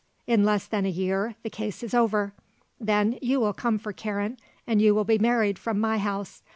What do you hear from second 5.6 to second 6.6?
my house.